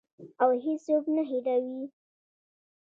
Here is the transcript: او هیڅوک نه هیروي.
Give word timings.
او 0.41 0.49
هیڅوک 0.63 1.05
نه 1.15 1.23
هیروي. 1.29 1.81